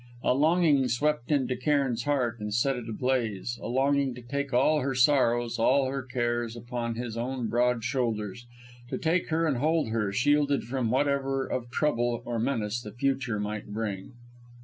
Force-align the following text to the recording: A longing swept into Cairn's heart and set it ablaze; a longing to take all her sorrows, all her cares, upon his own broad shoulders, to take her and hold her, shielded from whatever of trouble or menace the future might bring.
A 0.23 0.33
longing 0.33 0.87
swept 0.87 1.29
into 1.31 1.55
Cairn's 1.55 2.05
heart 2.05 2.39
and 2.39 2.51
set 2.51 2.75
it 2.75 2.89
ablaze; 2.89 3.59
a 3.61 3.67
longing 3.67 4.15
to 4.15 4.23
take 4.23 4.51
all 4.51 4.79
her 4.79 4.95
sorrows, 4.95 5.59
all 5.59 5.85
her 5.91 6.01
cares, 6.01 6.55
upon 6.55 6.95
his 6.95 7.15
own 7.15 7.45
broad 7.49 7.83
shoulders, 7.83 8.47
to 8.89 8.97
take 8.97 9.29
her 9.29 9.45
and 9.45 9.57
hold 9.57 9.89
her, 9.89 10.11
shielded 10.11 10.63
from 10.63 10.89
whatever 10.89 11.45
of 11.45 11.69
trouble 11.69 12.23
or 12.25 12.39
menace 12.39 12.81
the 12.81 12.91
future 12.91 13.39
might 13.39 13.67
bring. 13.67 14.13